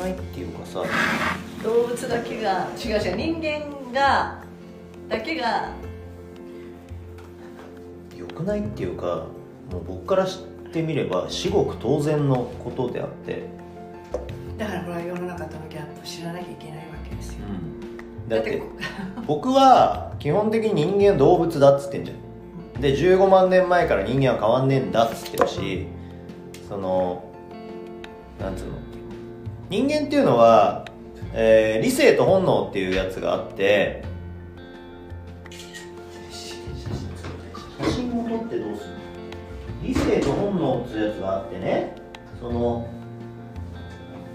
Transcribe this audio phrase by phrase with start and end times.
[0.00, 0.82] ないっていうかさ。
[1.62, 4.42] 動物だけが違う違う人間が
[5.08, 5.68] だけが
[8.16, 9.26] 良くないっていうか
[9.70, 13.42] もう僕からしてみれば至極当然のことであって、
[14.56, 17.40] だからこれは世の中とのギャップを知らなきゃいけないわけですよ、
[18.28, 18.62] だって
[19.26, 22.14] 僕は基本的に人間は動物だっつってんじゃ
[22.78, 22.80] ん。
[22.80, 25.86] で15万年前から人間は変わんねえんだっつってるし
[26.68, 27.22] その
[28.40, 28.89] なんつうの？
[29.70, 30.84] 人間っていうのは、
[31.32, 34.02] えー理性と本能っていうやつがあって
[37.78, 38.90] 写真を撮ってどうする？
[39.82, 41.94] 理性と本能っていうやつがあってね
[42.40, 42.88] その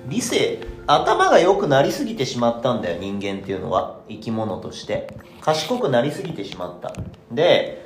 [0.08, 4.02] 理性頭が良くなりすぎてしまったんだよ人間っていうのは。
[4.08, 5.18] 生き物として。
[5.42, 6.94] 賢くなりすぎてしまった。
[7.32, 7.84] で、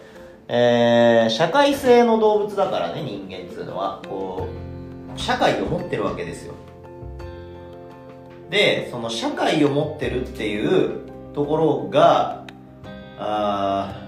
[0.48, 4.02] えー社会性の動物だからね人間っていうのは。
[4.08, 4.48] こ
[5.16, 6.54] う社会を持ってるわけですよ。
[8.50, 11.02] でその社会を持ってるっていう
[11.34, 12.46] ところが
[13.18, 14.06] あ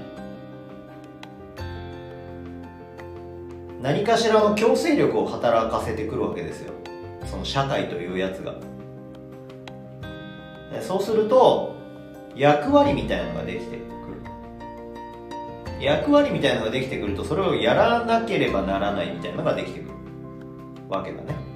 [3.81, 6.73] 何かしらの強制力を働かせてくるわけですよ。
[7.25, 8.55] その社会というやつが。
[10.81, 11.75] そうすると
[12.35, 13.81] 役割みたいなのができてくる。
[15.83, 19.91] 役割みたいなのができてくるとそれをやらなければならないみたいなのができてくる。
[20.87, 21.50] わけだね。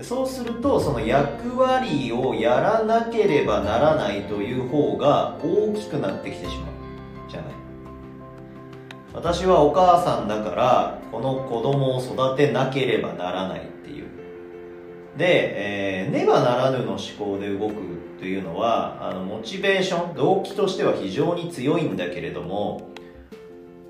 [0.00, 7.52] そうするとその役割をやらなければならないという方が大きくなってきてしまうじゃない。
[9.12, 14.06] 私はお母さんだからこの子供を育てなければならないっていう。
[15.18, 17.74] で、えーねばならぬの思考で動く
[18.18, 22.88] というのはあのモチベーション動機としては非常に強いんだけれども、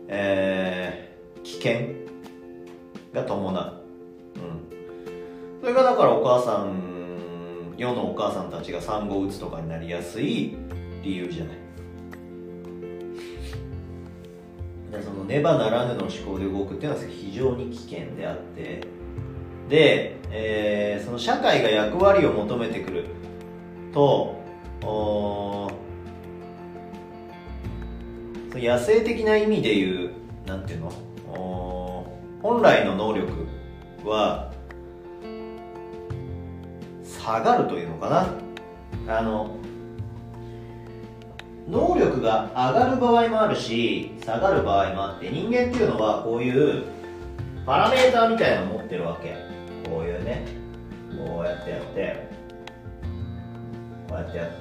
[0.08, 1.89] えー危険
[3.12, 3.82] が伴う、
[5.62, 10.56] それがだからお母さん世のお母さんたちが産後うつとかになりやすい
[11.05, 11.56] 理由じゃない。
[14.90, 18.80] でそのねばならぬの思考で動くっていうのは非常に危険であって。
[19.68, 23.05] で、えーその社会が役割を求めてくる
[23.94, 24.42] と
[24.83, 25.70] その
[28.55, 30.11] 野生的な意味で言う
[30.48, 30.92] なんていうの？
[31.33, 32.05] お
[32.42, 33.46] 本来の能力
[34.05, 34.52] は
[37.23, 38.09] 下がるというのか
[39.07, 39.19] な。
[39.19, 39.57] あの
[41.69, 46.85] 能力が上がる場合もあるし下がる場合もあって人間っていうのはこういう
[47.65, 49.37] パラメーターみたいなの持ってるわけ。
[49.89, 50.45] こういうね
[51.27, 52.29] こうやってやって
[54.09, 54.59] こうやってやっ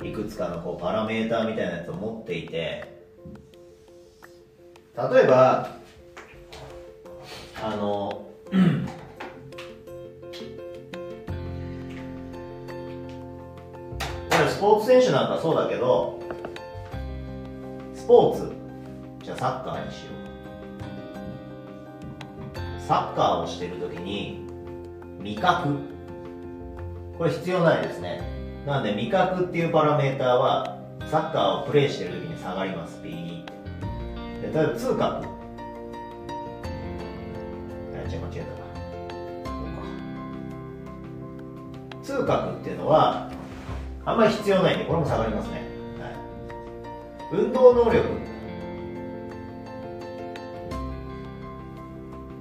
[0.00, 3.00] ていくつかのこうパラメーターみたいなやつを持っていて
[4.96, 5.76] 例えば
[7.62, 8.26] あの
[14.58, 16.18] スポーツ選手なんかそうだけど
[17.94, 18.52] スポーツ
[19.22, 20.10] じゃあサッカーにしよ
[22.56, 22.80] う。
[22.80, 24.44] サッカーをしてるときに
[25.20, 25.76] 味覚。
[27.16, 28.20] これ必要ないですね。
[28.66, 33.00] なので味覚っていうパラメーターはサッカーをプレーしてるときに下がります。
[33.00, 33.44] ピーっ
[34.42, 35.04] て例えば痛覚。
[35.04, 35.08] あ
[38.12, 39.52] 違う間違えたな。
[39.52, 39.76] こう
[41.92, 43.37] か痛覚っていうのは
[44.08, 45.60] あんまり必要ないんでこれも下がりますね、
[46.00, 46.08] は
[47.30, 48.06] い、運動能力。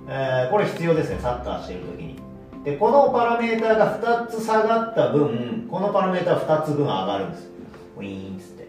[0.10, 2.16] えーこれ必要ですねサッカーしてるときに。
[2.64, 7.50] でこのパラメーターが2つ下がった分このパラメーター2つ分上がるんです。
[7.98, 8.68] ウィーンっつって。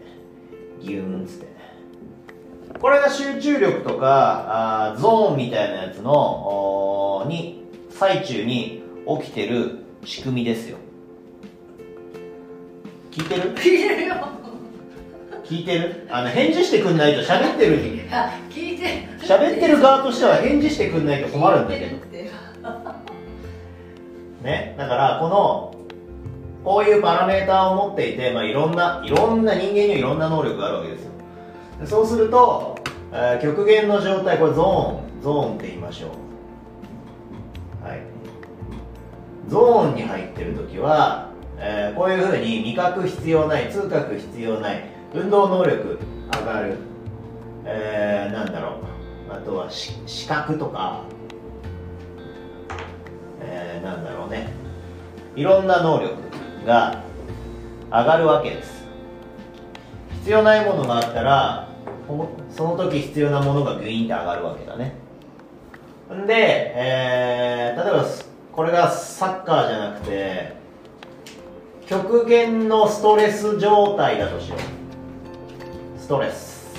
[0.81, 1.47] ギューンっつって。
[2.81, 8.83] これが集中力とかあーゾーンみたいなやつのに最中に
[9.21, 10.77] 起きてる仕組みですよ。
[13.19, 13.53] 聞いてる？
[13.55, 14.15] 聞いてるよ。
[15.43, 16.07] 聞いてる？
[16.09, 17.79] あの返事してくんないと喋ってる
[18.11, 21.97] あ聞いて喋ってる側としては返事してくんないと困るんだけど。
[24.41, 25.75] ね、だからこの
[26.63, 31.11] こういうパラメーターを持っていて、まあ、いろんないろんな人間にはいろんな能力があるわけですよ。
[31.81, 32.79] でそうすると、
[33.11, 36.07] えー極限の状態これゾーンゾーンって言いましょ
[37.83, 37.85] う。
[37.85, 37.99] はい。
[39.49, 41.28] ゾーンに入ってる時は、
[41.59, 44.83] えーこういうふうに味覚必要ない痛覚必要ない
[45.13, 45.99] 運動能力
[46.33, 46.77] 上がる、
[47.65, 48.77] えーなんだろ
[49.29, 51.03] うあとは視覚とか
[53.41, 54.49] えーなんだろうね。
[55.35, 56.15] いろんな能力
[56.65, 57.03] が
[57.91, 58.83] 上がるわけです。
[60.19, 61.69] 必要ないものがあったら
[62.49, 64.95] その時必要なものがグイーンって上がるわけだね。
[66.13, 68.05] んで、えー例えば
[68.51, 70.58] これがサッカーじゃなくて
[71.89, 75.99] 極限のストレス状態だとしよう。
[75.99, 76.69] ストレス。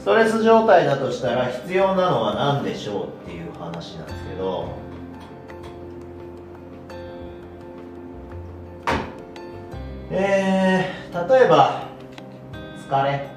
[0.00, 4.74] ストレス状態だとしたら必要なのは何でしょうっていう話なんですけど。
[10.10, 11.84] えー、例えば
[12.88, 13.30] 疲れ。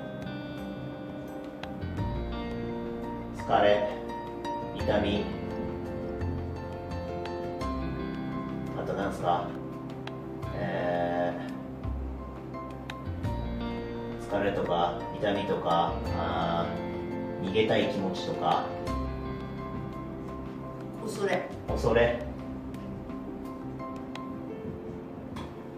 [3.38, 3.88] 疲れ。
[4.76, 5.43] 痛み。
[8.84, 9.48] あとなんですか。
[10.58, 18.66] えー、疲れとか痛みとかあー逃げたい気持ちとか。
[21.02, 21.48] 恐れ。
[21.70, 22.20] 恐れ。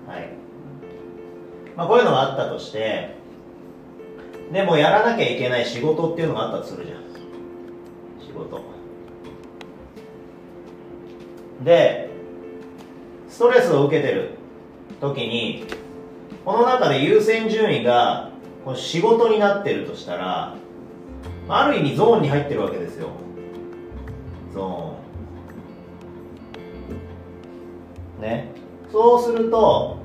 [0.07, 0.29] はい。
[1.75, 3.17] まあこういうのがあったとして
[4.51, 7.03] でもやらなきゃいけない仕事っていうのがあったとするじゃん。
[8.19, 8.63] 仕事。
[11.63, 12.04] で
[13.35, 14.29] ストレスを受けてる
[15.01, 15.65] 時に
[16.45, 18.29] この中で優先順位が
[18.77, 20.55] 仕事になってるとしたら
[21.49, 23.09] ある意味ゾーンに入ってるわけですよ。
[24.53, 28.21] ゾーン。
[28.21, 28.51] ね。
[28.89, 29.97] そうすると、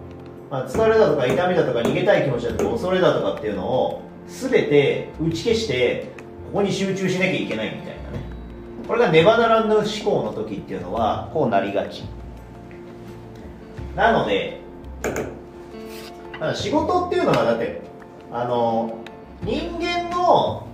[0.51, 6.11] まあ、疲れだとか痛みだとか逃げたい気持ちだとか恐れだとかっていうのを全て打ち消して
[6.53, 8.25] ここに集中しなきゃいけないみたいなね。
[8.89, 12.03] これがねばならぬ思考の時っていうのはこうなりがち。
[14.01, 14.63] なので
[16.41, 17.83] だ仕事っていうのはだって
[18.33, 19.05] あの
[19.43, 20.67] 人間の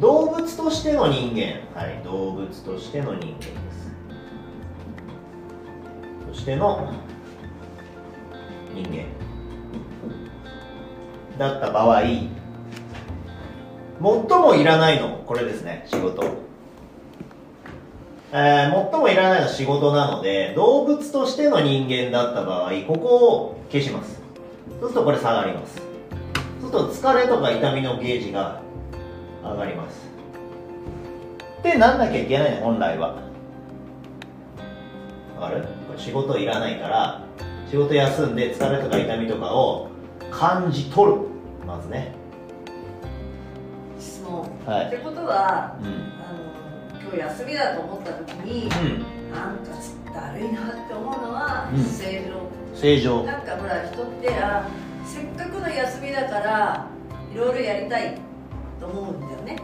[0.00, 1.60] 動物としての人間。
[1.78, 3.92] はい動物としての人間です。
[6.26, 6.92] としての
[8.74, 9.04] 人間。
[11.38, 12.30] だった場合最
[14.00, 16.49] もいらないのこれですね仕事。
[18.32, 24.20] えー、最もいらないのは仕事なので動物としての人間だった場合ここを消します。
[24.80, 25.76] そうするとこれ下がります。
[26.60, 28.60] そうすると疲れとか痛みのゲージが
[29.42, 30.08] 上がります。
[31.58, 33.16] ってなんなきゃいけないの本来は。
[35.38, 35.62] わかる？
[35.88, 37.24] これ仕事いらないから
[37.68, 39.88] 仕事休んで疲れとか痛みとかを
[40.30, 41.18] 感じ取る。
[41.66, 42.14] まずね。
[43.98, 44.86] 質問、はい。
[44.86, 46.19] ってことはうん
[47.12, 49.32] 今日休みだと思った時に、うん。
[49.32, 49.70] なんか
[50.14, 51.84] だるいなって思うのはうん。
[51.84, 53.24] 正常、正常。
[53.24, 54.68] なんかほら人ってあ
[55.04, 56.86] せっかくの休みだから
[57.34, 58.16] いろいろやりたい
[58.78, 59.56] と思うんだよね。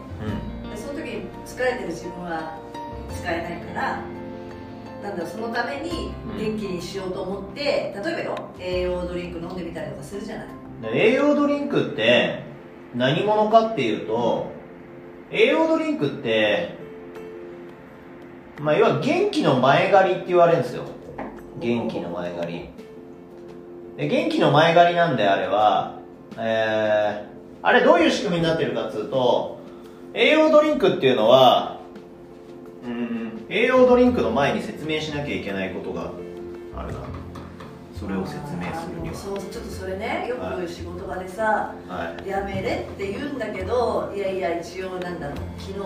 [0.67, 2.59] うでその時に疲れてる自分は
[3.15, 4.01] 使えないから
[5.03, 10.49] なんだそのために元気にしようと思って、例えばよ栄養ドリンク飲んでみたりとかするじゃない。
[10.93, 12.43] 栄養ドリンクって
[12.95, 14.51] 何者かっていうと
[15.31, 16.86] 栄養ドリンクって
[18.61, 20.85] まあ要は元気の前借りって言われるんですよ。
[21.59, 22.69] 元気の前借り。
[23.97, 25.97] で元気の前借りなんであれは
[26.39, 29.59] えー、あれどういう仕組みになってるかっつうと
[30.13, 31.81] 栄養ドリンクっていうのは
[32.85, 36.13] うん栄養ドリンクの前に説明しなきゃいけないことが
[36.77, 36.99] あるな。
[37.99, 42.29] それを説明するにあのそうちょっとそれねよはいく仕事場でさ、ははい。
[42.29, 45.79] やめれって言うんだけどいやいや一応なんだろう昨日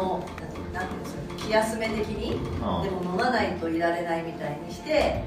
[0.75, 2.41] なんてうんですか気休め的にうん。
[2.83, 5.23] でも飲まないといられないみたいにして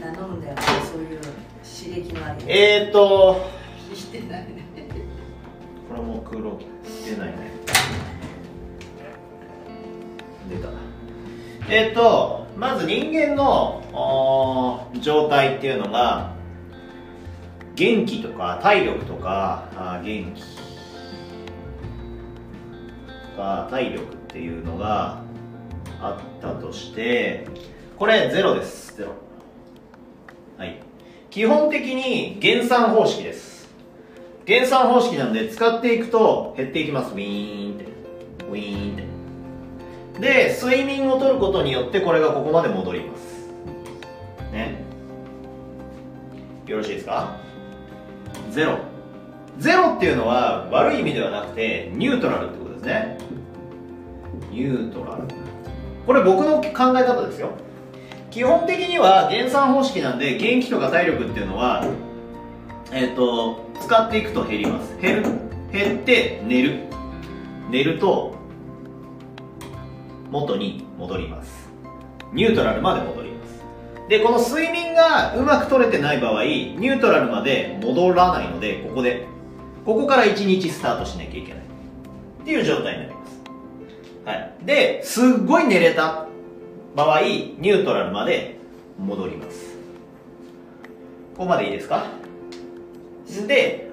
[0.00, 1.20] あ飲むんだよねそういう
[1.62, 3.36] 刺激のありえーと
[3.94, 4.62] してないね
[5.88, 6.58] これも黒
[7.04, 7.34] 出ないね。
[10.48, 10.68] 出た。
[11.68, 16.34] えっ、とまず人間の状態っていうのが
[17.74, 20.42] 元気とか体力とかあ元気。
[20.42, 20.46] と
[23.36, 25.22] か体力っていうのが
[26.00, 27.46] あったとして
[27.96, 28.96] これゼロです。
[28.96, 29.12] ゼロ。
[30.58, 30.80] はい。
[31.30, 33.70] 基本的に減算方式です。
[34.44, 37.12] 減算方式なんで使っていくと減っていきます。
[37.12, 37.84] ウィーンって。
[38.50, 39.11] ウィーンって。
[40.20, 43.48] で睡眠をとることによってこれがここまで戻ります。
[44.52, 44.82] ね。
[46.66, 47.36] よろしいですか？
[48.50, 48.78] ゼロ。
[49.58, 53.18] ゼロっていうのは悪い意味ではなくてニュートラルってことですね。
[54.50, 55.22] ニュートラル。
[56.06, 57.50] これ僕の考え方ですよ。
[58.30, 61.84] 基本的には減算方式なんで元気とか体力っていうのは
[62.92, 64.96] えっ、と使っていくと減ります。
[65.00, 65.30] 減る。
[65.72, 66.80] 減って寝る。
[67.70, 68.34] 寝ると
[70.32, 71.68] 元に戻ります。
[72.32, 73.62] ニュートラルまで戻ります。
[74.08, 79.26] でこの睡眠がうまく取れてない場合ニュートラルまで戻らないのでここで
[79.84, 81.62] ここから1日スタートしなきゃいけない。
[81.62, 83.42] っていう状態になります。
[84.24, 86.26] はい、ですっごい寝れた
[86.96, 88.56] 場合ニュートラルまで
[88.98, 89.74] 戻ります。
[91.36, 92.06] ここまでいいですか？
[93.46, 93.90] で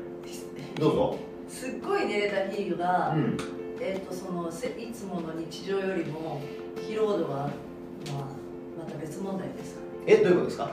[0.79, 1.17] どうぞ。
[1.50, 3.38] すっごい寝れた日が、うん
[3.82, 6.42] えー、とそのせいつもの日常よりも
[6.76, 10.70] 疲労度は、まあ、また別問題ですかえどういうことですか？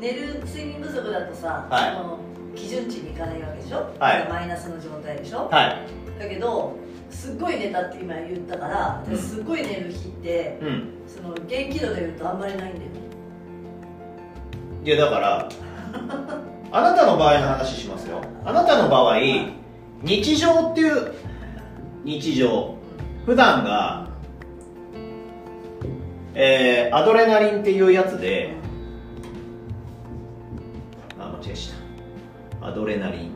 [0.00, 1.96] 寝る睡眠不足だとさ、はい。
[1.96, 2.18] その
[2.56, 4.28] 基準値にいかないわけでしょ、はい。
[4.28, 5.66] マイナスの状態でしょ、は
[6.18, 6.20] い。
[6.20, 6.74] だけど
[7.10, 9.16] すっごい寝たって今言ったから、うん。
[9.16, 10.88] すっごい寝る日ってうん。
[11.06, 13.00] その元気度で言うとあんまりないんだよね。
[14.84, 15.48] いやだから
[16.72, 18.20] あなたの場合の話しますよ。
[18.44, 19.16] あなたの場合
[20.02, 21.12] 日常っていう
[22.04, 22.74] 日常。
[23.26, 24.08] 普段が
[26.34, 28.54] えー、アドレナリンっていうやつで
[31.18, 31.72] あ間違えし
[32.60, 32.66] た。
[32.66, 33.32] アドレナリンっ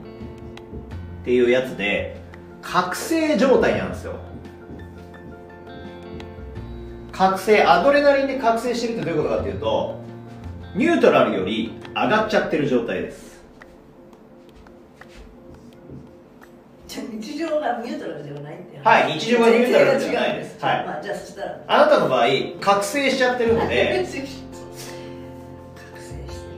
[1.24, 2.16] ていうやつで
[2.62, 4.14] 覚醒状態なんですよ。
[7.10, 10.00] 覚醒アドレナリンで覚醒してるってどういうことかっていうと
[10.74, 13.42] ニュートラルより上がっちゃってる状態です。
[16.86, 18.43] じゃ日常がニュートラルではない
[18.84, 20.86] はい日常がニュートラルではないですはい。
[20.86, 21.58] まあ、じゃあそしたら。
[21.66, 22.26] あなたの場合
[22.60, 24.44] 覚醒しちゃってるので、覚醒して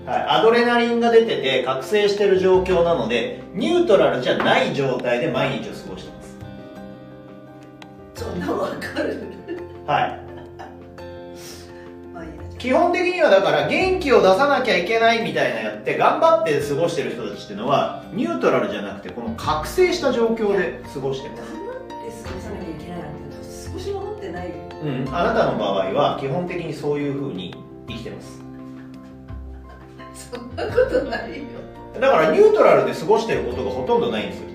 [0.04, 0.10] る。
[0.10, 6.36] はい、アドレナリンが出てて覚醒してる状況なのでニュートラルじゃない状態で毎日を過ごしてます。
[8.14, 9.22] そんなわかる。
[9.86, 10.26] はい。
[12.58, 21.65] 基本的にはだから元気を出さなきゃいけないみたいなやって頑張って過ごしてる人たちっていうのはニュートラルじゃなくてこの覚醒した状況で過ごしてあます
[24.36, 24.54] ないよ。
[24.82, 25.08] うん。
[25.14, 27.54] あなたの場合は基本的にそういう風に
[27.88, 28.44] 生きてます。
[30.14, 31.44] そんなことないよ。
[32.00, 34.46] だからニュートラルで過ごしてることがほとんどないんですよ。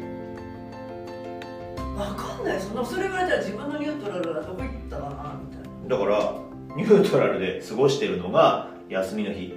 [1.98, 2.60] わかんない。
[2.60, 5.98] そのそれ言われたら自分のニュートラルはどこ行ったかなみたいな。
[5.98, 6.34] だから
[6.76, 9.54] ニュートラルで過ごしてるのが休みの日